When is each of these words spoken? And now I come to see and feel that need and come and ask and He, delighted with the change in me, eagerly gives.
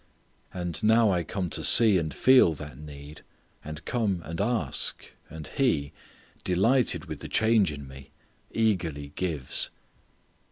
And 0.51 0.81
now 0.83 1.11
I 1.11 1.23
come 1.23 1.51
to 1.51 1.63
see 1.63 1.99
and 1.99 2.11
feel 2.11 2.55
that 2.55 2.75
need 2.75 3.21
and 3.63 3.85
come 3.85 4.23
and 4.25 4.41
ask 4.41 5.05
and 5.29 5.45
He, 5.45 5.93
delighted 6.43 7.05
with 7.05 7.19
the 7.19 7.29
change 7.29 7.71
in 7.71 7.87
me, 7.87 8.09
eagerly 8.51 9.11
gives. 9.15 9.69